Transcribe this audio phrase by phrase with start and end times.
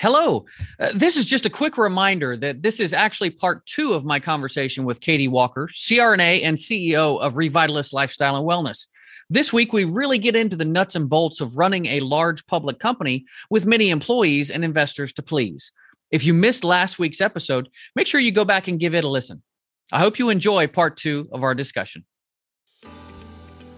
[0.00, 0.46] Hello.
[0.78, 4.20] Uh, this is just a quick reminder that this is actually part two of my
[4.20, 8.86] conversation with Katie Walker, CRNA and CEO of Revitalist Lifestyle and Wellness.
[9.28, 12.78] This week, we really get into the nuts and bolts of running a large public
[12.78, 15.72] company with many employees and investors to please.
[16.12, 19.08] If you missed last week's episode, make sure you go back and give it a
[19.08, 19.42] listen.
[19.90, 22.04] I hope you enjoy part two of our discussion.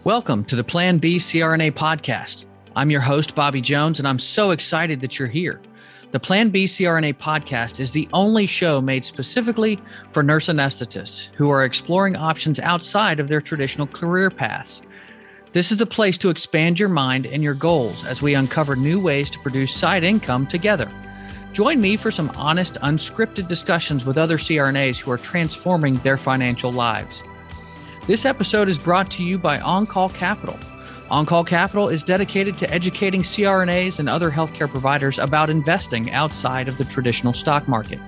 [0.04, 2.44] Welcome to the Plan B CRNA podcast.
[2.76, 5.62] I'm your host, Bobby Jones, and I'm so excited that you're here.
[6.12, 9.78] The Plan B CRNA podcast is the only show made specifically
[10.10, 14.82] for nurse anesthetists who are exploring options outside of their traditional career paths.
[15.52, 19.00] This is the place to expand your mind and your goals as we uncover new
[19.00, 20.90] ways to produce side income together.
[21.52, 26.72] Join me for some honest, unscripted discussions with other CRNAs who are transforming their financial
[26.72, 27.22] lives.
[28.08, 30.58] This episode is brought to you by On Call Capital
[31.10, 36.68] on Call Capital is dedicated to educating CRNAs and other healthcare providers about investing outside
[36.68, 37.98] of the traditional stock market.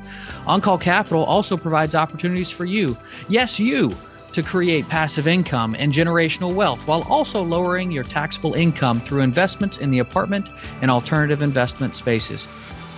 [0.46, 2.96] OnCall Capital also provides opportunities for you,
[3.28, 3.92] yes, you,
[4.32, 9.78] to create passive income and generational wealth while also lowering your taxable income through investments
[9.78, 10.48] in the apartment
[10.80, 12.48] and alternative investment spaces.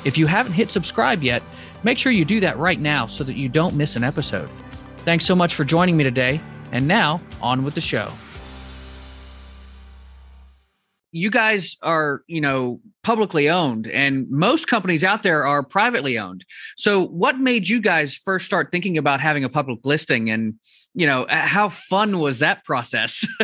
[0.05, 1.43] If you haven't hit subscribe yet,
[1.83, 4.51] make sure you do that right now so that you don't miss an episode.
[4.99, 6.41] Thanks so much for joining me today.
[6.73, 8.13] And now, on with the show
[11.15, 16.45] you guys are you know publicly owned and most companies out there are privately owned.
[16.77, 20.29] So what made you guys first start thinking about having a public listing?
[20.29, 20.55] And
[20.93, 23.27] you know how fun was that process?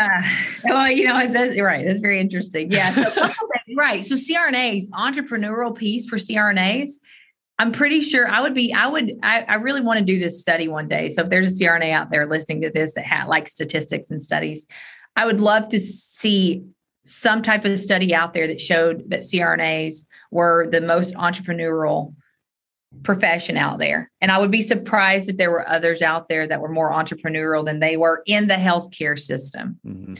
[0.00, 0.22] Uh,
[0.62, 2.70] well you know that's right that's very interesting.
[2.70, 3.32] Yeah so,
[3.76, 6.90] right so crnas entrepreneurial piece for crnas
[7.58, 10.40] i'm pretty sure i would be i would I, I really want to do this
[10.40, 11.10] study one day.
[11.10, 14.22] So if there's a crna out there listening to this that ha- like statistics and
[14.22, 14.64] studies
[15.16, 16.64] I would love to see
[17.08, 22.14] some type of study out there that showed that CRNAs were the most entrepreneurial
[23.02, 24.10] profession out there.
[24.20, 27.64] And I would be surprised if there were others out there that were more entrepreneurial
[27.64, 29.78] than they were in the healthcare system.
[29.86, 30.14] Mm-hmm.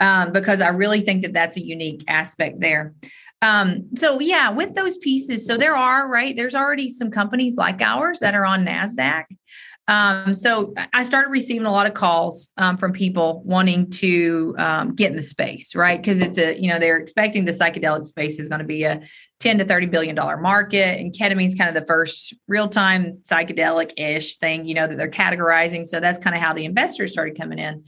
[0.00, 2.94] Um, because I really think that that's a unique aspect there.
[3.42, 6.36] Um, so yeah, with those pieces, so there are right.
[6.36, 9.24] There's already some companies like ours that are on Nasdaq.
[9.86, 14.94] Um, so I started receiving a lot of calls um, from people wanting to um,
[14.94, 16.00] get in the space, right?
[16.00, 19.02] Because it's a, you know, they're expecting the psychedelic space is going to be a
[19.40, 20.98] 10 to 30 billion dollar market.
[20.98, 24.96] And ketamine is kind of the first real time psychedelic ish thing, you know, that
[24.96, 25.84] they're categorizing.
[25.84, 27.84] So that's kind of how the investors started coming in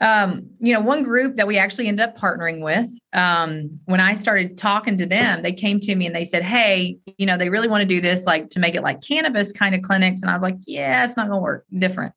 [0.00, 4.14] um, you know, one group that we actually ended up partnering with, um, when I
[4.14, 7.48] started talking to them, they came to me and they said, Hey, you know, they
[7.48, 10.22] really want to do this, like to make it like cannabis kind of clinics.
[10.22, 12.12] And I was like, Yeah, it's not going to work different.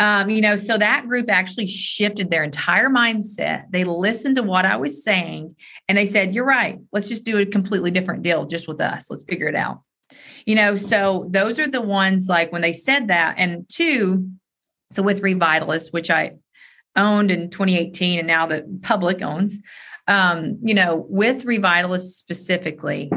[0.00, 3.70] Um, you know, so that group actually shifted their entire mindset.
[3.70, 5.54] They listened to what I was saying
[5.88, 6.80] and they said, You're right.
[6.92, 9.10] Let's just do a completely different deal just with us.
[9.10, 9.82] Let's figure it out.
[10.46, 13.36] You know, so those are the ones like when they said that.
[13.38, 14.30] And two,
[14.90, 16.32] so with Revitalist, which I
[16.96, 19.58] owned in 2018 and now the public owns
[20.06, 23.10] um, you know with revitalist specifically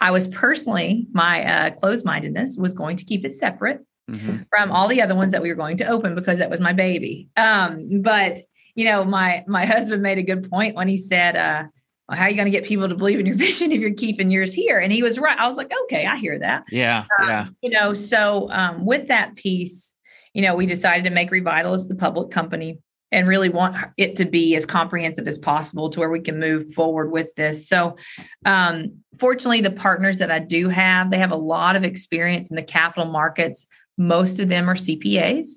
[0.00, 4.38] i was personally my uh, closed-mindedness was going to keep it separate mm-hmm.
[4.48, 6.72] from all the other ones that we were going to open because that was my
[6.72, 7.28] baby.
[7.36, 8.38] Um, but
[8.74, 11.64] you know my my husband made a good point when he said uh,
[12.08, 13.94] well, how are you going to get people to believe in your vision if you're
[13.94, 14.78] keeping yours here?
[14.78, 15.38] And he was right.
[15.38, 16.64] I was like okay i hear that.
[16.70, 17.46] Yeah um, yeah.
[17.62, 19.94] you know so um, with that piece
[20.34, 22.78] you know we decided to make revitalist the public company
[23.16, 26.74] and really want it to be as comprehensive as possible to where we can move
[26.74, 27.66] forward with this.
[27.66, 27.96] So,
[28.44, 32.56] um, fortunately, the partners that I do have, they have a lot of experience in
[32.56, 33.66] the capital markets.
[33.96, 35.48] Most of them are CPAs,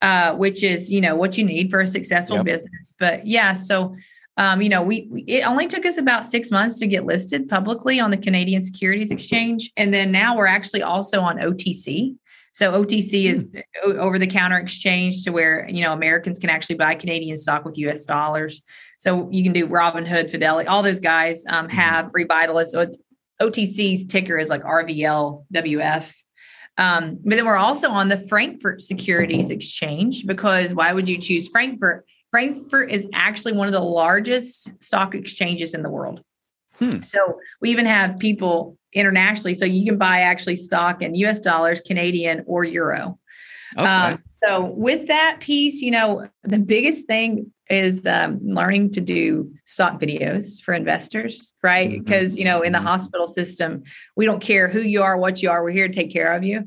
[0.00, 2.46] uh, which is you know what you need for a successful yep.
[2.46, 2.94] business.
[2.98, 3.94] But yeah, so
[4.38, 7.50] um, you know, we, we, it only took us about six months to get listed
[7.50, 12.16] publicly on the Canadian Securities Exchange, and then now we're actually also on OTC.
[12.54, 13.98] So OTC is hmm.
[13.98, 17.76] over the counter exchange to where, you know, Americans can actually buy Canadian stock with
[17.78, 18.62] US dollars.
[18.98, 21.76] So you can do Robinhood, Fidelity, all those guys um, hmm.
[21.76, 22.68] have Revitalist.
[22.68, 22.86] So
[23.42, 26.12] OTC's ticker is like RVLWF.
[26.76, 31.48] Um, but then we're also on the Frankfurt Securities Exchange because why would you choose
[31.48, 32.06] Frankfurt?
[32.30, 36.20] Frankfurt is actually one of the largest stock exchanges in the world.
[36.78, 37.02] Hmm.
[37.02, 39.54] So we even have people internationally.
[39.54, 43.18] So you can buy actually stock in US dollars, Canadian, or euro.
[43.76, 43.86] Okay.
[43.86, 49.52] Um, so with that piece, you know, the biggest thing is um, learning to do
[49.64, 51.90] stock videos for investors, right?
[51.90, 52.04] Mm-hmm.
[52.04, 52.86] Because, you know, in the mm-hmm.
[52.86, 53.82] hospital system,
[54.16, 56.44] we don't care who you are, what you are, we're here to take care of
[56.44, 56.64] you.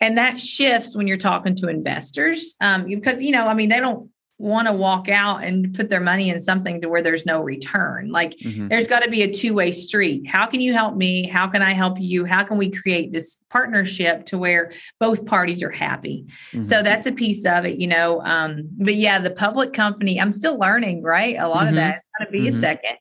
[0.00, 3.80] And that shifts when you're talking to investors um, because, you know, I mean, they
[3.80, 7.42] don't want to walk out and put their money in something to where there's no
[7.42, 8.08] return.
[8.10, 8.68] Like mm-hmm.
[8.68, 10.28] there's got to be a two-way street.
[10.28, 11.26] How can you help me?
[11.26, 12.24] How can I help you?
[12.24, 16.26] How can we create this partnership to where both parties are happy?
[16.52, 16.62] Mm-hmm.
[16.62, 18.22] So that's a piece of it, you know.
[18.22, 21.36] Um, but yeah, the public company, I'm still learning, right?
[21.36, 21.68] A lot mm-hmm.
[21.68, 21.96] of that.
[21.96, 22.60] It's gonna be a mm-hmm.
[22.60, 22.96] second.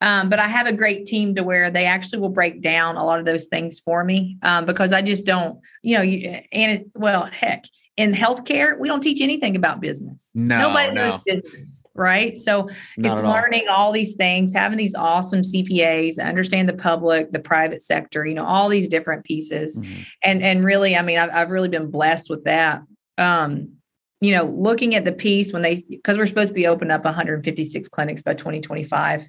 [0.00, 3.04] Um, but I have a great team to where they actually will break down a
[3.04, 6.72] lot of those things for me um, because I just don't, you know, you, and
[6.72, 7.64] it, well, heck,
[7.98, 10.30] in healthcare, we don't teach anything about business.
[10.32, 11.10] No, nobody no.
[11.10, 12.36] knows business, right?
[12.36, 13.86] So Not it's learning all.
[13.86, 18.44] all these things, having these awesome CPAs, understand the public, the private sector, you know,
[18.44, 20.02] all these different pieces, mm-hmm.
[20.22, 22.82] and and really, I mean, I've, I've really been blessed with that.
[23.18, 23.72] Um,
[24.20, 27.04] you know, looking at the piece when they because we're supposed to be open up
[27.04, 29.28] 156 clinics by 2025.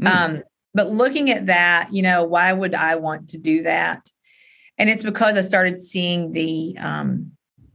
[0.00, 0.06] Mm.
[0.06, 4.08] Um, but looking at that, you know, why would I want to do that?
[4.78, 7.32] And it's because I started seeing the um,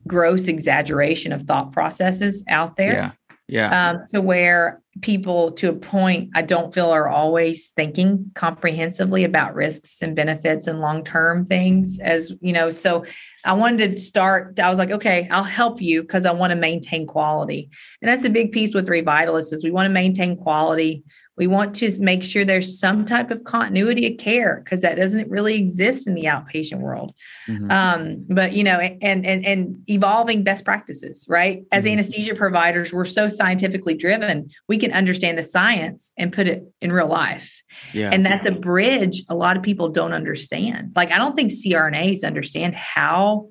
[0.09, 2.93] gross exaggeration of thought processes out there.
[2.93, 3.11] Yeah.
[3.47, 3.89] Yeah.
[3.89, 9.55] Um, to where people, to a point, I don't feel are always thinking comprehensively about
[9.55, 11.97] risks and benefits and long term things.
[11.97, 13.05] As you know, so
[13.43, 14.59] I wanted to start.
[14.59, 17.71] I was like, okay, I'll help you because I want to maintain quality,
[18.03, 21.03] and that's a big piece with revitalists is we want to maintain quality.
[21.39, 25.29] We want to make sure there's some type of continuity of care because that doesn't
[25.29, 27.15] really exist in the outpatient world.
[27.47, 27.71] Mm-hmm.
[27.71, 31.63] Um, but you know, and and and evolving best practices, right?
[31.71, 31.93] As mm-hmm.
[31.93, 36.91] anesthesia providers, we're so scientifically driven, we can understand the science and put it in
[36.91, 37.63] real life.
[37.93, 38.09] Yeah.
[38.11, 40.91] And that's a bridge a lot of people don't understand.
[40.95, 43.49] Like I don't think CRNAs understand how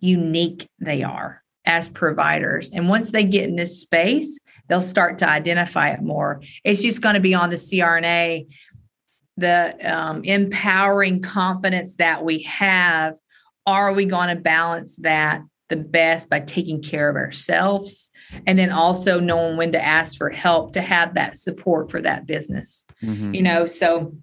[0.00, 2.70] unique they are as providers.
[2.72, 4.38] And once they get in this space,
[4.68, 6.42] they'll start to identify it more.
[6.64, 8.46] It's just going to be on the CRNA,
[9.36, 13.16] the um, empowering confidence that we have.
[13.66, 18.10] Are we going to balance that the best by taking care of ourselves
[18.46, 22.26] and then also knowing when to ask for help to have that support for that
[22.26, 22.84] business?
[23.02, 23.34] Mm-hmm.
[23.34, 24.14] You know, so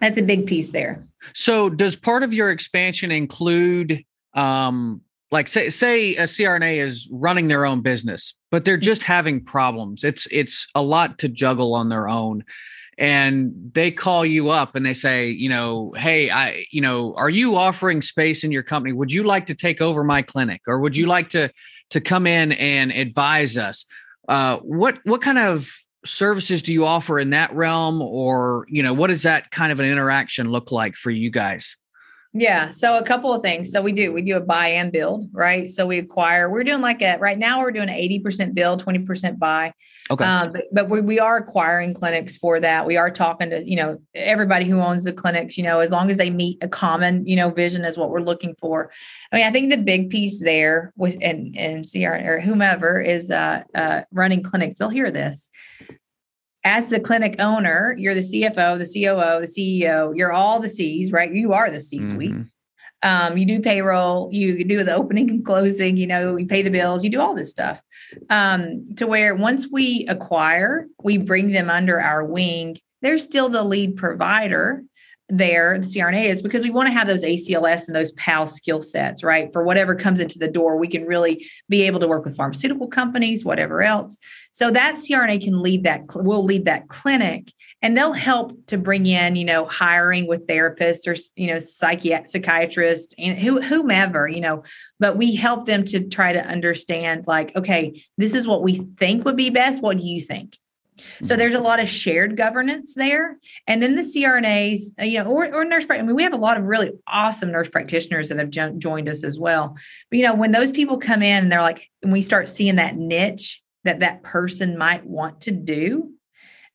[0.00, 1.06] that's a big piece there.
[1.34, 4.04] So, does part of your expansion include
[4.34, 5.00] um,
[5.30, 8.82] like say say uh, a CRNA is running their own business, but they're mm.
[8.82, 10.04] just having problems.
[10.04, 12.44] It's it's a lot to juggle on their own.
[12.96, 17.30] And they call you up and they say, you know, hey, I, you know, are
[17.30, 18.92] you offering space in your company?
[18.92, 21.10] Would you like to take over my clinic, or would you mm.
[21.10, 21.50] like to
[21.90, 23.84] to come in and advise us?
[24.28, 25.70] Uh, what what kind of
[26.04, 29.78] services do you offer in that realm, or you know, what does that kind of
[29.78, 31.76] an interaction look like for you guys?
[32.34, 32.70] Yeah.
[32.70, 33.72] So a couple of things.
[33.72, 35.70] So we do, we do a buy and build, right?
[35.70, 39.38] So we acquire, we're doing like a, right now we're doing an 80% build, 20%
[39.38, 39.72] buy.
[40.10, 40.24] Okay.
[40.24, 42.86] Um, but, but we, we are acquiring clinics for that.
[42.86, 46.10] We are talking to, you know, everybody who owns the clinics, you know, as long
[46.10, 48.90] as they meet a common, you know, vision is what we're looking for.
[49.32, 53.30] I mean, I think the big piece there with, and, and CR or whomever is
[53.30, 55.48] uh, uh, running clinics, they'll hear this
[56.68, 61.10] as the clinic owner, you're the CFO, the COO, the CEO, you're all the C's,
[61.10, 61.32] right?
[61.32, 62.32] You are the C suite.
[62.32, 62.42] Mm-hmm.
[63.02, 66.70] Um, you do payroll, you do the opening and closing, you know, you pay the
[66.70, 67.80] bills, you do all this stuff.
[68.28, 72.76] Um, to where once we acquire, we bring them under our wing.
[73.00, 74.84] They're still the lead provider,
[75.28, 78.80] there, the CRNA is because we want to have those ACLS and those PAL skill
[78.80, 79.52] sets, right?
[79.52, 82.88] For whatever comes into the door, we can really be able to work with pharmaceutical
[82.88, 84.16] companies, whatever else.
[84.52, 87.52] So that CRNA can lead that, will lead that clinic
[87.82, 92.26] and they'll help to bring in, you know, hiring with therapists or, you know, psychiat-
[92.26, 94.64] psychiatrists and who, whomever, you know,
[94.98, 99.24] but we help them to try to understand like, okay, this is what we think
[99.24, 99.82] would be best.
[99.82, 100.56] What do you think?
[101.22, 103.38] So there's a lot of shared governance there.
[103.66, 106.38] And then the CRNAs, uh, you know, or, or nurse, I mean, we have a
[106.38, 109.76] lot of really awesome nurse practitioners that have jo- joined us as well.
[110.10, 112.76] But, you know, when those people come in and they're like, and we start seeing
[112.76, 116.12] that niche that that person might want to do,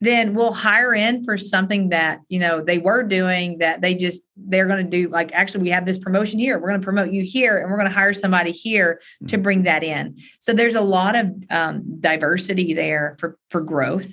[0.00, 4.22] then we'll hire in for something that you know they were doing that they just
[4.36, 6.58] they're going to do like actually we have this promotion here.
[6.58, 9.42] We're going to promote you here and we're going to hire somebody here to mm-hmm.
[9.42, 10.18] bring that in.
[10.40, 14.10] So there's a lot of um, diversity there for for growth.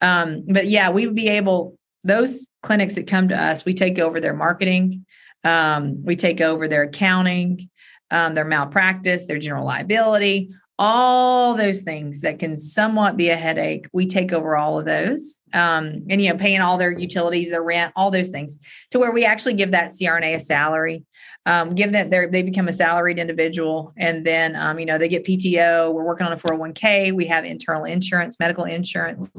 [0.00, 3.98] Um, but yeah we would be able those clinics that come to us we take
[3.98, 5.06] over their marketing
[5.42, 7.70] um, we take over their accounting
[8.10, 13.88] um, their malpractice their general liability all those things that can somewhat be a headache
[13.94, 15.38] we take over all of those.
[15.54, 18.58] Um, and you know paying all their utilities their rent all those things
[18.90, 21.04] to where we actually give that crna a salary.
[21.46, 25.24] Um, give their they become a salaried individual and then um, you know they get
[25.24, 29.30] pto we're working on a 401k we have internal insurance medical insurance.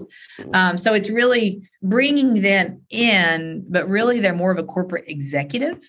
[0.54, 5.80] Um, so it's really bringing them in but really they're more of a corporate executive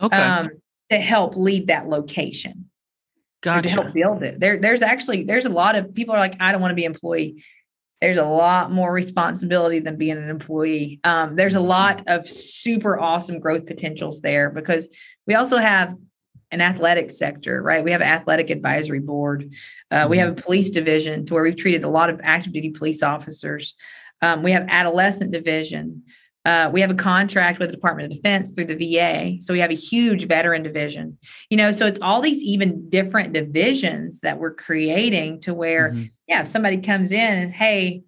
[0.00, 0.16] okay.
[0.16, 0.50] Um,
[0.90, 2.67] to help lead that location
[3.42, 3.68] gotcha.
[3.68, 4.40] to help build it.
[4.40, 6.84] There, there's actually there's a lot of people are like, I don't want to be
[6.84, 7.44] employee.
[8.00, 11.00] There's a lot more responsibility than being an employee.
[11.02, 14.88] Um, there's a lot of super awesome growth potentials there because
[15.26, 15.96] we also have
[16.50, 17.84] an athletic sector, right?
[17.84, 19.52] We have an athletic advisory board.
[19.90, 20.10] Uh, mm-hmm.
[20.10, 23.02] We have a police division to where we've treated a lot of active duty police
[23.02, 23.74] officers.
[24.22, 26.04] Um, we have adolescent division.
[26.44, 29.36] Uh, we have a contract with the Department of Defense through the VA.
[29.40, 31.18] So we have a huge veteran division.
[31.50, 36.04] You know, so it's all these even different divisions that we're creating to where, mm-hmm.
[36.26, 38.02] yeah, if somebody comes in and, hey,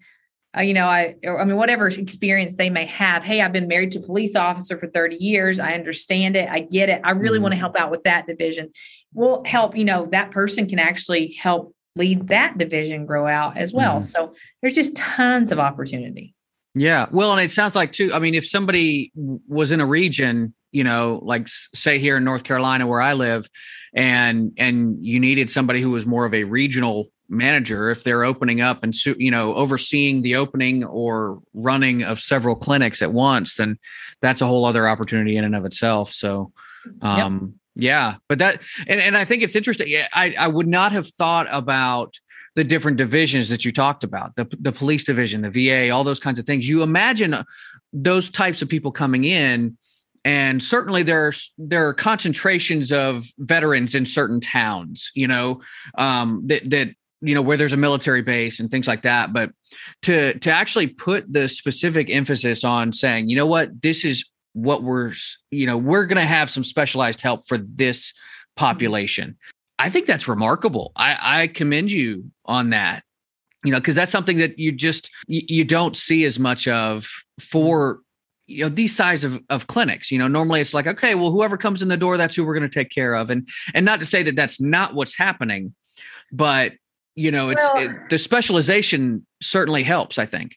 [0.57, 3.23] uh, you know, I, I mean, whatever experience they may have.
[3.23, 5.61] Hey, I've been married to a police officer for 30 years.
[5.61, 6.51] I understand it.
[6.51, 7.01] I get it.
[7.05, 7.43] I really mm-hmm.
[7.43, 8.73] want to help out with that division.
[9.13, 13.73] We'll help, you know, that person can actually help lead that division grow out as
[13.73, 13.99] well.
[13.99, 14.03] Mm-hmm.
[14.03, 16.35] So there's just tons of opportunity.
[16.75, 17.07] Yeah.
[17.11, 20.85] Well, and it sounds like too, I mean, if somebody was in a region, you
[20.85, 23.49] know, like say here in North Carolina where I live,
[23.93, 28.61] and and you needed somebody who was more of a regional manager if they're opening
[28.61, 33.79] up and you know overseeing the opening or running of several clinics at once then
[34.21, 36.53] that's a whole other opportunity in and of itself so
[37.03, 37.85] um yep.
[37.85, 41.47] yeah but that and, and i think it's interesting i i would not have thought
[41.50, 42.19] about
[42.61, 46.21] the different divisions that you talked about the, the police division the va all those
[46.21, 46.69] kinds of things.
[46.69, 47.45] You imagine uh,
[47.95, 49.79] those types of people coming in
[50.26, 55.62] and certainly there's there are concentrations of veterans in certain towns you know
[55.97, 56.88] um, that that
[57.23, 59.33] you know where there's a military base and things like that.
[59.33, 59.52] But
[60.02, 63.81] to to actually put the specific emphasis on saying you know what?
[63.81, 65.14] This is what we're
[65.50, 68.12] you know we're going to have some specialized help for this
[68.55, 69.38] population
[69.81, 70.93] I think that's remarkable.
[70.95, 73.03] I, I commend you on that.
[73.65, 77.09] You know, because that's something that you just you, you don't see as much of
[77.39, 78.01] for
[78.47, 81.57] you know these size of, of clinics you know normally it's like okay well whoever
[81.57, 84.01] comes in the door that's who we're going to take care of and and not
[84.01, 85.73] to say that that's not what's happening
[86.33, 86.73] but
[87.15, 90.57] you know it's well, it, the specialization certainly helps i think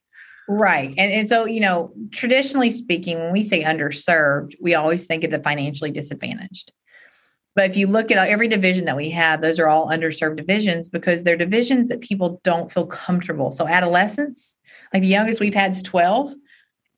[0.49, 5.23] right and, and so you know traditionally speaking when we say underserved we always think
[5.23, 6.71] of the financially disadvantaged
[7.55, 10.89] but if you look at every division that we have, those are all underserved divisions
[10.89, 13.51] because they're divisions that people don't feel comfortable.
[13.51, 14.57] So, adolescents,
[14.93, 16.33] like the youngest we've had is 12.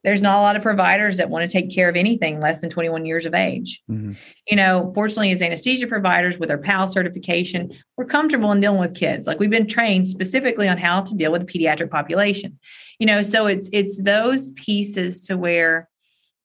[0.03, 2.69] There's not a lot of providers that want to take care of anything less than
[2.69, 3.81] 21 years of age.
[3.89, 4.13] Mm-hmm.
[4.47, 8.93] You know, fortunately, as anesthesia providers with our PAL certification, we're comfortable in dealing with
[8.93, 9.25] kids.
[9.25, 12.59] Like we've been trained specifically on how to deal with the pediatric population.
[12.99, 15.89] You know, so it's it's those pieces to where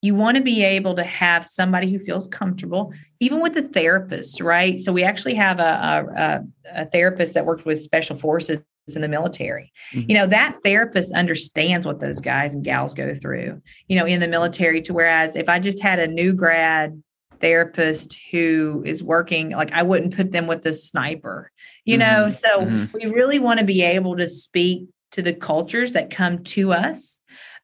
[0.02, 4.40] you want to be able to have somebody who feels comfortable, even with the therapist,
[4.40, 4.80] right?
[4.80, 6.42] So we actually have a,
[6.72, 8.62] a, a therapist that worked with special forces
[8.94, 9.72] in the military.
[9.92, 10.10] Mm-hmm.
[10.10, 14.20] You know, that therapist understands what those guys and gals go through, you know, in
[14.20, 14.80] the military.
[14.82, 17.00] To whereas if I just had a new grad
[17.40, 21.50] therapist who is working, like I wouldn't put them with the sniper,
[21.84, 22.28] you mm-hmm.
[22.28, 22.34] know?
[22.34, 22.84] So mm-hmm.
[22.94, 27.20] we really want to be able to speak to the cultures that come to us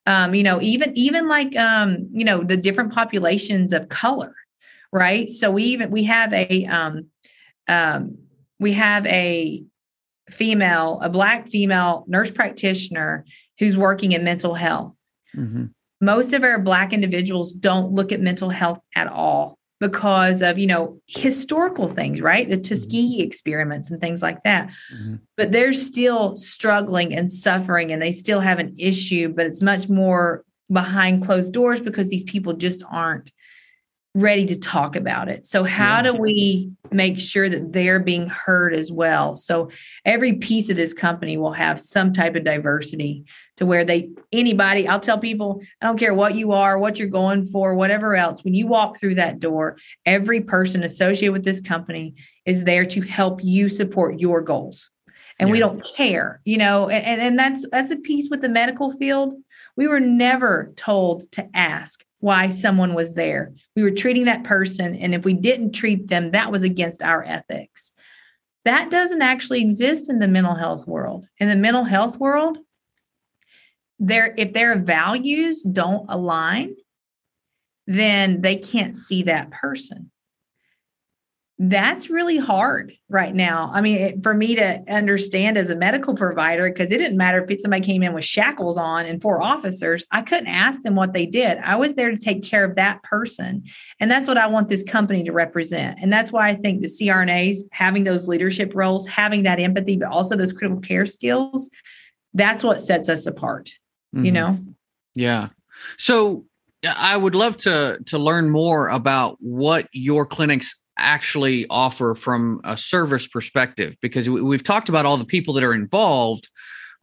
[0.07, 4.35] um, you know even even like um, you know the different populations of color
[4.93, 5.31] right?
[5.31, 7.07] So we even we have a um,
[7.69, 8.19] um,
[8.59, 9.63] we have a
[10.31, 13.25] female a black female nurse practitioner
[13.59, 14.95] who's working in mental health.
[15.37, 15.65] Mm-hmm.
[16.01, 20.67] most of our black individuals don't look at mental health at all because of you
[20.67, 22.63] know historical things right the mm-hmm.
[22.63, 25.17] tuskegee experiments and things like that mm-hmm.
[25.37, 29.89] but they're still struggling and suffering and they still have an issue but it's much
[29.89, 33.31] more behind closed doors because these people just aren't
[34.17, 35.45] ready to talk about it.
[35.45, 36.03] So, how yeah.
[36.03, 39.37] do we make sure that they're being heard as well?
[39.37, 39.71] So,
[40.05, 43.25] every piece of this company will have some type of diversity
[43.59, 47.09] to where they, anybody, I'll tell people, I don't care what you are, what you're
[47.09, 51.61] going for, whatever else, when you walk through that door, every person associated with this
[51.61, 52.15] company
[52.47, 54.91] is there to help you support your goals.
[55.39, 55.53] And yeah.
[55.53, 59.35] we don't care, you know, and, and that's that's a piece with the medical field.
[59.77, 63.53] We were never told to ask why someone was there.
[63.75, 64.95] We were treating that person.
[64.97, 67.93] And if we didn't treat them, that was against our ethics.
[68.65, 71.27] That doesn't actually exist in the mental health world.
[71.39, 72.59] In the mental health world,
[73.99, 76.75] there if their values don't align,
[77.87, 80.11] then they can't see that person
[81.59, 83.71] that's really hard right now.
[83.73, 87.43] I mean, it, for me to understand as a medical provider, because it didn't matter
[87.43, 91.15] if somebody came in with shackles on and four officers, I couldn't ask them what
[91.15, 91.57] they did.
[91.59, 93.65] I was there to take care of that person.
[94.01, 95.99] And that's what I want this company to represent.
[96.03, 100.09] And that's why I think the CRNAs having those leadership roles, having that empathy, but
[100.09, 101.71] also those critical care skills,
[102.35, 103.71] that's what sets us apart,
[104.15, 104.27] mm-hmm.
[104.27, 104.59] you know?
[105.15, 105.49] Yeah.
[105.97, 106.45] So
[106.87, 112.77] I would love to to learn more about what your clinics actually offer from a
[112.77, 113.97] service perspective?
[114.01, 116.49] Because we, have talked about all the people that are involved,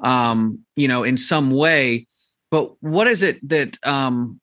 [0.04, 2.08] um, you know, in some way,
[2.52, 4.40] but what is it that um,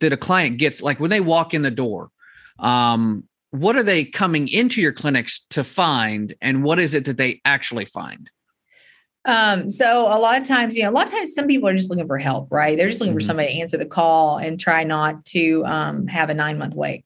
[0.00, 2.10] that a client gets like when they walk in the door?
[2.58, 7.16] Um, what are they coming into your clinics to find, and what is it that
[7.16, 8.28] they actually find?
[9.26, 11.74] Um, so a lot of times, you know, a lot of times some people are
[11.74, 12.76] just looking for help, right?
[12.76, 13.18] They're just looking mm-hmm.
[13.18, 16.74] for somebody to answer the call and try not to um, have a nine month
[16.74, 17.04] wait.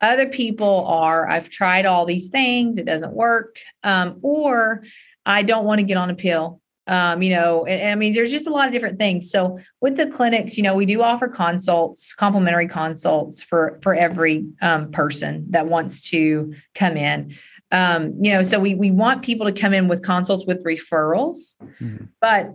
[0.00, 4.84] Other people are, I've tried all these things, it doesn't work, um, or
[5.26, 6.60] I don't want to get on a pill.
[6.86, 9.30] Um, you know, and, I mean, there's just a lot of different things.
[9.30, 14.46] So with the clinics, you know, we do offer consults, complimentary consults for for every
[14.60, 17.36] um, person that wants to come in
[17.72, 21.54] um, you know, so we we want people to come in with consults with referrals,
[21.80, 22.04] mm-hmm.
[22.20, 22.52] but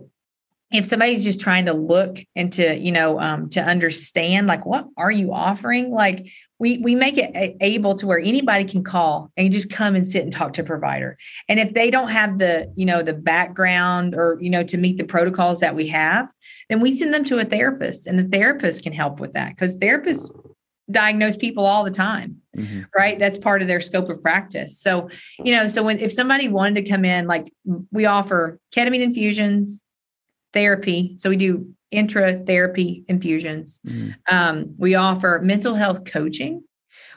[0.72, 5.12] if somebody's just trying to look into, you know, um, to understand, like, what are
[5.12, 5.92] you offering?
[5.92, 6.26] Like,
[6.58, 10.24] we we make it able to where anybody can call and just come and sit
[10.24, 11.18] and talk to a provider.
[11.48, 14.98] And if they don't have the, you know, the background or you know to meet
[14.98, 16.28] the protocols that we have,
[16.68, 19.78] then we send them to a therapist, and the therapist can help with that because
[19.78, 20.30] therapists
[20.88, 22.82] diagnose people all the time mm-hmm.
[22.96, 25.08] right that's part of their scope of practice so
[25.42, 27.52] you know so when if somebody wanted to come in like
[27.90, 29.82] we offer ketamine infusions
[30.56, 34.10] therapy so we do intra therapy infusions mm-hmm.
[34.34, 36.64] um, we offer mental health coaching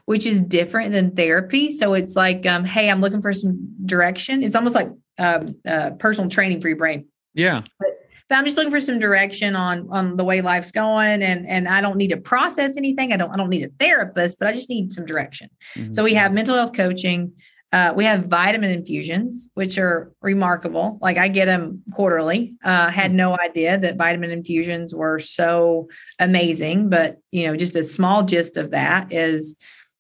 [0.06, 4.44] which is different than therapy so it's like um, hey i'm looking for some direction
[4.44, 7.90] it's almost like um, uh, personal training for your brain yeah but
[8.30, 11.68] but I'm just looking for some direction on on the way life's going and and
[11.68, 13.12] I don't need to process anything.
[13.12, 15.50] I don't I don't need a therapist, but I just need some direction.
[15.76, 15.94] Mm-hmm.
[15.94, 17.34] So we have mental health coaching.
[17.72, 20.98] Uh, we have vitamin infusions, which are remarkable.
[21.02, 22.56] Like I get them quarterly.
[22.64, 27.84] Uh, had no idea that vitamin infusions were so amazing, but you know, just a
[27.84, 29.56] small gist of that is,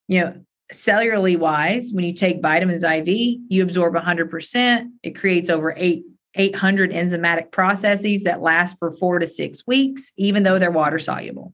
[0.08, 0.34] you know,
[0.74, 4.90] cellularly wise, when you take vitamins IV, you absorb 100%.
[5.04, 6.04] It creates over eight
[6.36, 11.54] 800 enzymatic processes that last for four to six weeks, even though they're water soluble.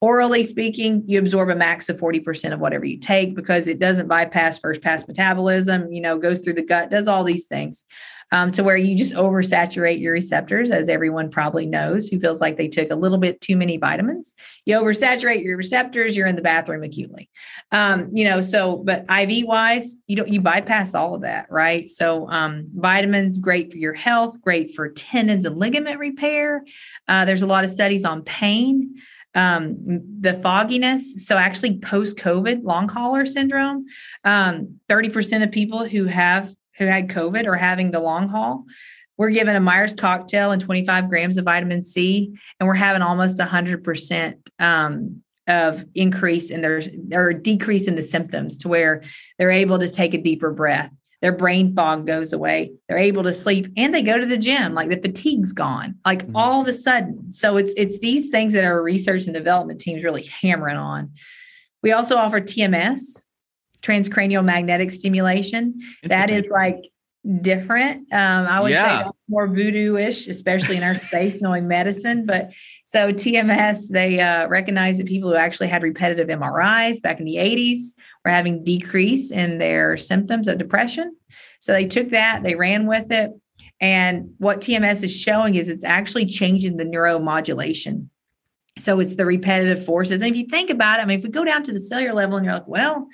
[0.00, 4.06] Orally speaking, you absorb a max of 40% of whatever you take because it doesn't
[4.06, 7.84] bypass first pass metabolism, you know, goes through the gut, does all these things
[8.30, 12.56] um, to where you just oversaturate your receptors, as everyone probably knows who feels like
[12.56, 14.34] they took a little bit too many vitamins.
[14.66, 17.30] You oversaturate your receptors, you're in the bathroom acutely.
[17.72, 21.88] Um, you know, so but IV wise, you don't you bypass all of that, right?
[21.88, 26.64] So um, vitamins great for your health, great for tendons and ligament repair.
[27.06, 28.94] Uh, there's a lot of studies on pain
[29.34, 29.76] um,
[30.20, 31.26] the fogginess.
[31.26, 33.86] So, actually, post COVID long hauler syndrome,
[34.24, 38.64] um, 30% of people who have who had COVID are having the long haul,
[39.18, 43.38] we're given a Myers cocktail and 25 grams of vitamin C, and we're having almost
[43.38, 46.80] 100% um, of increase in their
[47.12, 49.02] or decrease in the symptoms to where
[49.38, 50.90] they're able to take a deeper breath.
[51.20, 52.72] Their brain fog goes away.
[52.88, 54.74] They're able to sleep and they go to the gym.
[54.74, 56.36] Like the fatigue's gone, like mm-hmm.
[56.36, 57.32] all of a sudden.
[57.32, 61.12] So it's it's these things that our research and development teams really hammering on.
[61.82, 63.20] We also offer TMS,
[63.82, 65.80] transcranial magnetic stimulation.
[66.04, 66.78] That is like
[67.40, 68.12] different.
[68.12, 69.04] Um, I would yeah.
[69.04, 72.26] say more voodoo-ish, especially in our space, knowing medicine.
[72.26, 72.52] But
[72.84, 77.36] so TMS, they uh, recognize that people who actually had repetitive MRIs back in the
[77.36, 81.16] 80s were having decrease in their symptoms of depression.
[81.60, 83.32] So they took that, they ran with it.
[83.80, 88.08] And what TMS is showing is it's actually changing the neuromodulation.
[88.78, 90.20] So it's the repetitive forces.
[90.20, 92.14] And if you think about it, I mean, if we go down to the cellular
[92.14, 93.08] level and you're like, well,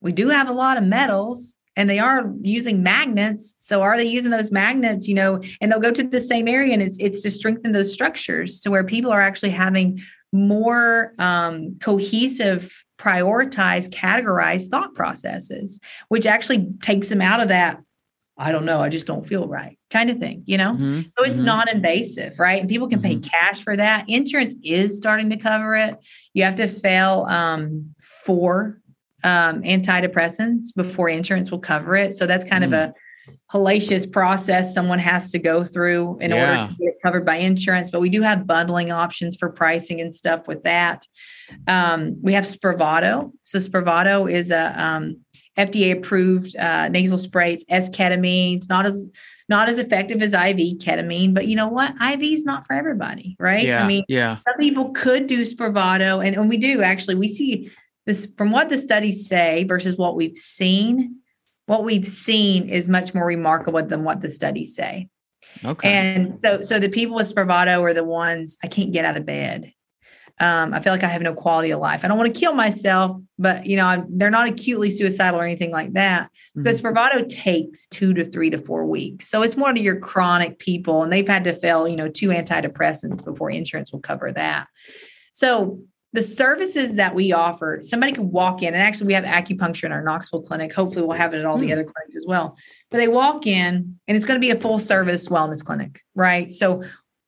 [0.00, 4.04] we do have a lot of metals and they are using magnets so are they
[4.04, 7.20] using those magnets you know and they'll go to the same area and it's it's
[7.20, 10.00] to strengthen those structures to where people are actually having
[10.32, 17.80] more um, cohesive prioritized categorized thought processes which actually takes them out of that
[18.38, 21.02] i don't know i just don't feel right kind of thing you know mm-hmm.
[21.02, 21.46] so it's mm-hmm.
[21.46, 23.20] not invasive right and people can mm-hmm.
[23.20, 25.96] pay cash for that insurance is starting to cover it
[26.32, 28.80] you have to fail um, four
[29.26, 32.14] um, antidepressants before insurance will cover it.
[32.14, 32.68] So that's kind mm.
[32.68, 32.94] of a
[33.50, 36.60] hellacious process someone has to go through in yeah.
[36.60, 37.90] order to get covered by insurance.
[37.90, 41.06] But we do have bundling options for pricing and stuff with that.
[41.66, 43.32] Um, we have Spravato.
[43.42, 45.20] So Spravato is a um,
[45.58, 47.54] FDA approved uh, nasal spray.
[47.54, 48.58] It's S-ketamine.
[48.58, 49.10] It's not as
[49.48, 51.94] not as effective as IV ketamine, but you know what?
[52.02, 53.64] IV is not for everybody, right?
[53.64, 54.38] Yeah, I mean, yeah.
[54.44, 57.14] Some people could do Spravato, and, and we do actually.
[57.14, 57.70] We see
[58.06, 61.16] this from what the studies say versus what we've seen
[61.66, 65.08] what we've seen is much more remarkable than what the studies say
[65.64, 69.16] okay and so so the people with spravato are the ones i can't get out
[69.16, 69.72] of bed
[70.38, 72.54] um, i feel like i have no quality of life i don't want to kill
[72.54, 76.96] myself but you know, they're not acutely suicidal or anything like that because mm-hmm.
[76.96, 79.28] Spravato takes two to three to four weeks.
[79.28, 82.28] So it's more to your chronic people, and they've had to fail, you know, two
[82.28, 84.68] antidepressants before insurance will cover that.
[85.34, 85.80] So
[86.16, 89.92] the services that we offer, somebody can walk in, and actually we have acupuncture in
[89.92, 90.72] our Knoxville clinic.
[90.72, 91.72] Hopefully, we'll have it at all the hmm.
[91.72, 92.56] other clinics as well.
[92.90, 96.50] But they walk in, and it's going to be a full service wellness clinic, right?
[96.50, 96.84] So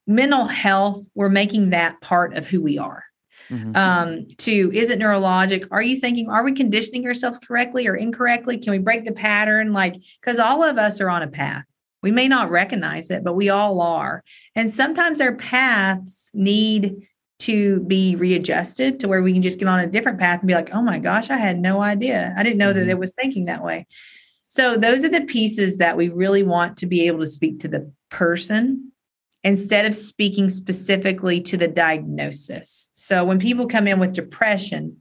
[0.07, 3.05] mental health, we're making that part of who we are.
[3.51, 3.77] Mm-hmm.
[3.77, 5.69] Um, to is it neurologic?
[5.71, 8.57] Are you thinking, are we conditioning ourselves correctly or incorrectly?
[8.57, 9.75] Can we break the pattern?
[9.75, 11.65] Like, because all of us are on a path.
[12.03, 14.23] We may not recognize it, but we all are.
[14.55, 17.07] And sometimes our paths need
[17.41, 20.55] to be readjusted to where we can just get on a different path and be
[20.55, 22.35] like, oh my gosh, I had no idea.
[22.37, 22.81] I didn't know mm-hmm.
[22.81, 23.87] that it was thinking that way.
[24.49, 27.69] So those are the pieces that we really want to be able to speak to
[27.69, 28.93] the person
[29.45, 32.89] instead of speaking specifically to the diagnosis.
[32.93, 35.01] So when people come in with depression,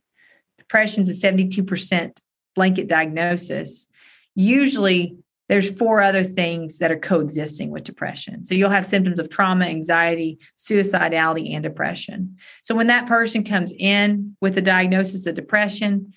[0.58, 2.20] depression is a 72%
[2.56, 3.88] blanket diagnosis.
[4.36, 5.18] Usually
[5.50, 8.44] there's four other things that are coexisting with depression.
[8.44, 12.38] So you'll have symptoms of trauma, anxiety, suicidality, and depression.
[12.64, 16.14] So when that person comes in with a diagnosis of depression,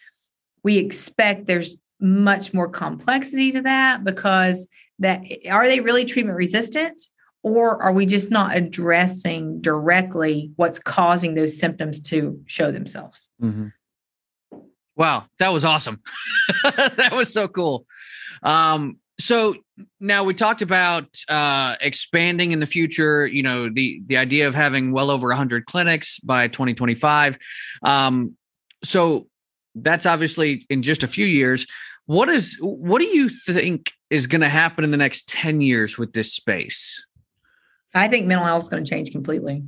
[0.62, 4.66] we expect there's much more complexity to that because
[4.98, 7.00] that are they really treatment resistant
[7.42, 13.28] or are we just not addressing directly what's causing those symptoms to show themselves?
[13.42, 13.68] Mm-hmm.
[14.96, 16.02] Wow, that was awesome.
[16.64, 17.86] that was so cool.
[18.42, 19.54] Um, so
[20.00, 23.26] now we talked about uh, expanding in the future.
[23.26, 27.38] You know, the the idea of having well over 100 clinics by 2025.
[27.82, 28.36] Um,
[28.82, 29.28] so
[29.74, 31.66] that's obviously in just a few years.
[32.06, 35.96] What is what do you think is going to happen in the next 10 years
[35.96, 37.04] with this space?
[37.94, 39.62] I think mental health is going to change completely.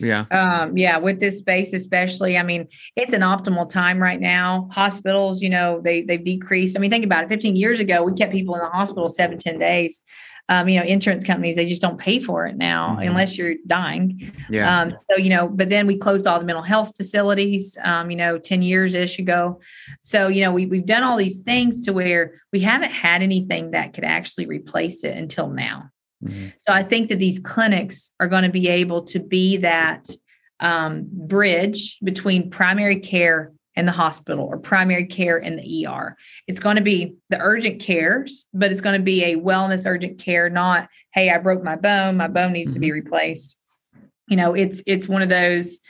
[0.00, 0.24] Yeah.
[0.30, 2.36] Um, yeah, with this space, especially.
[2.36, 4.68] I mean, it's an optimal time right now.
[4.72, 6.76] Hospitals, you know, they they've decreased.
[6.76, 7.28] I mean, think about it.
[7.28, 10.02] 15 years ago, we kept people in the hospital seven, 10 days.
[10.48, 13.02] Um, you know, insurance companies, they just don't pay for it now mm-hmm.
[13.02, 14.32] unless you're dying.
[14.48, 14.80] Yeah.
[14.80, 18.16] Um, so, you know, but then we closed all the mental health facilities, um, you
[18.16, 19.60] know, 10 years ish ago.
[20.02, 23.70] So, you know, we, we've done all these things to where we haven't had anything
[23.72, 25.90] that could actually replace it until now.
[26.24, 26.48] Mm-hmm.
[26.66, 30.08] So I think that these clinics are going to be able to be that
[30.60, 36.16] um, bridge between primary care and the hospital or primary care and the ER.
[36.46, 40.18] It's going to be the urgent cares, but it's going to be a wellness urgent
[40.18, 42.74] care, not, hey, I broke my bone, my bone needs mm-hmm.
[42.74, 43.06] to be mm-hmm.
[43.06, 43.56] replaced.
[44.28, 45.80] You know, it's it's one of those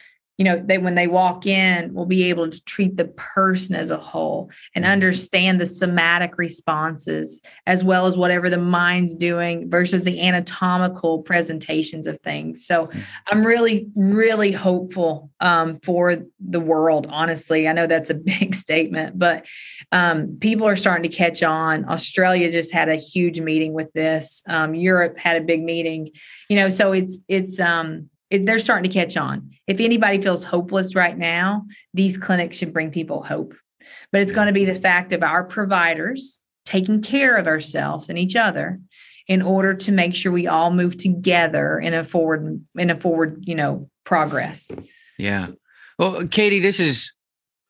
[0.41, 3.91] you know they when they walk in we'll be able to treat the person as
[3.91, 4.93] a whole and mm-hmm.
[4.93, 12.07] understand the somatic responses as well as whatever the mind's doing versus the anatomical presentations
[12.07, 12.65] of things.
[12.65, 13.01] So mm-hmm.
[13.27, 17.69] i'm really really hopeful um, for the world honestly.
[17.69, 19.45] I know that's a big statement but
[19.93, 21.87] um, people are starting to catch on.
[21.87, 24.43] Australia just had a huge meeting with this.
[24.47, 26.13] Um, europe had a big meeting.
[26.49, 29.51] You know so it's it's um they're starting to catch on.
[29.67, 33.55] If anybody feels hopeless right now, these clinics should bring people hope.
[34.13, 38.19] But it's going to be the fact of our providers taking care of ourselves and
[38.19, 38.81] each other
[39.27, 43.43] in order to make sure we all move together in a forward in a forward,
[43.47, 44.71] you know, progress.
[45.19, 45.49] Yeah.
[45.99, 47.13] Well, Katie, this is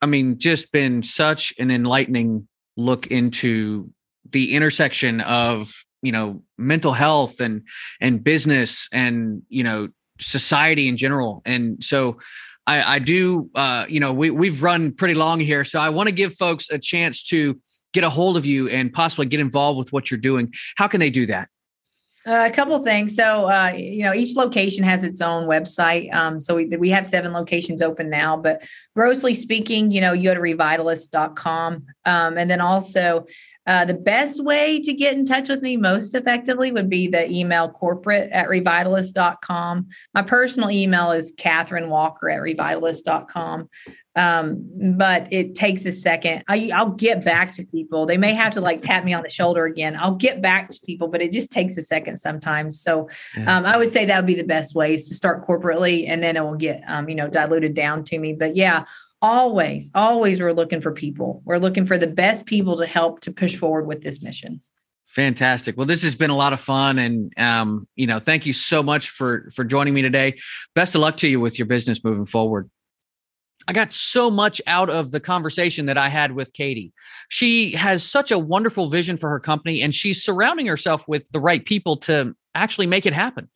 [0.02, 3.90] I mean, just been such an enlightening look into
[4.30, 7.62] the intersection of you know mental health and
[8.00, 9.88] and business and you know
[10.20, 11.42] society in general.
[11.44, 12.18] And so
[12.66, 15.64] I, I do, uh, you know, we, we've run pretty long here.
[15.64, 17.58] So I want to give folks a chance to
[17.92, 20.52] get a hold of you and possibly get involved with what you're doing.
[20.76, 21.48] How can they do that?
[22.26, 23.16] Uh, a couple things.
[23.16, 26.12] So, uh, you know, each location has its own website.
[26.12, 28.62] Um, so we, we have seven locations open now, but
[28.94, 31.86] grossly speaking, you know, you go to revitalist.com.
[32.04, 33.26] Um, and then also
[33.66, 37.30] uh, the best way to get in touch with me most effectively would be the
[37.30, 39.86] email corporate at revitalist.com.
[40.14, 43.68] My personal email is Kathryn Walker at revitalist.com.
[44.16, 46.42] Um, but it takes a second.
[46.48, 48.06] I, I'll get back to people.
[48.06, 49.96] They may have to like tap me on the shoulder again.
[49.96, 52.80] I'll get back to people, but it just takes a second sometimes.
[52.80, 53.08] So
[53.46, 56.22] um, I would say that would be the best way is to start corporately and
[56.22, 58.32] then it will get, um, you know, diluted down to me.
[58.32, 58.84] But yeah,
[59.22, 61.42] always, always we're looking for people.
[61.44, 64.60] We're looking for the best people to help to push forward with this mission.
[65.06, 65.76] Fantastic.
[65.76, 68.80] Well, this has been a lot of fun, and um, you know, thank you so
[68.80, 70.38] much for for joining me today.
[70.76, 72.70] Best of luck to you with your business moving forward.
[73.66, 76.92] I got so much out of the conversation that I had with Katie.
[77.28, 81.40] She has such a wonderful vision for her company, and she's surrounding herself with the
[81.40, 83.50] right people to actually make it happen.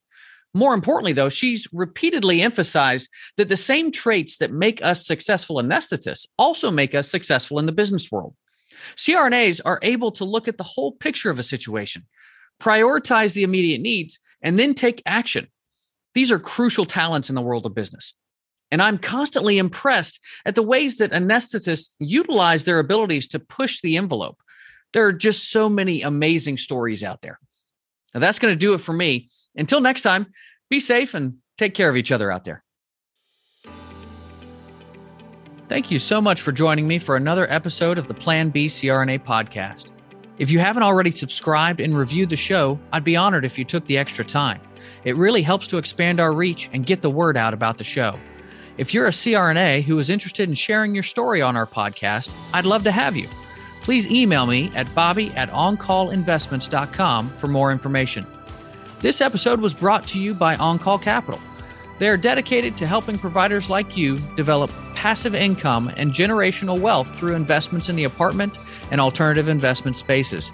[0.55, 6.27] More importantly, though, she's repeatedly emphasized that the same traits that make us successful anesthetists
[6.39, 8.35] also make us successful in the business world.
[8.97, 12.07] CRNAs are able to look at the whole picture of a situation,
[12.61, 15.49] prioritize the immediate needs, and then take action.
[16.15, 18.15] These are crucial talents in the world of business.
[18.71, 23.97] And I'm constantly impressed at the ways that anesthetists utilize their abilities to push the
[23.97, 24.39] envelope.
[24.93, 27.39] There are just so many amazing stories out there.
[28.15, 29.29] Now, that's going to do it for me.
[29.57, 30.27] Until next time,
[30.71, 32.63] be safe and take care of each other out there.
[35.69, 39.25] Thank you so much for joining me for another episode of the Plan B CRNA
[39.25, 39.93] podcast.
[40.39, 43.87] If you haven't already subscribed and reviewed the show, I'd be honored if you took
[43.87, 44.61] the extra time.
[45.05, 48.19] It really helps to expand our reach and get the word out about the show.
[48.77, 52.67] If you're a CRNA who is interested in sharing your story on our podcast, I'd
[52.67, 53.29] love to have you.
[53.83, 58.27] Please email me at bobby at oncallinvestments.com for more information.
[59.05, 61.39] This episode was brought to you by OnCall Capital.
[61.99, 67.35] They are dedicated to helping providers like you develop passive income and generational wealth through
[67.35, 68.57] investments in the apartment
[68.91, 70.51] and alternative investment spaces.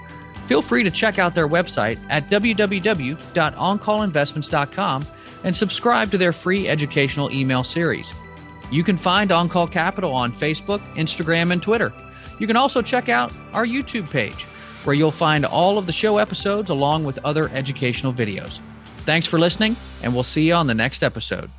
[0.47, 5.07] Feel free to check out their website at www.oncallinvestments.com
[5.45, 8.13] and subscribe to their free educational email series.
[8.73, 11.93] You can find OnCall Capital on Facebook, Instagram, and Twitter.
[12.41, 14.45] You can also check out our YouTube page,
[14.85, 18.61] where you'll find all of the show episodes along with other educational videos.
[18.99, 21.51] Thanks for listening, and we'll see you on the next episode.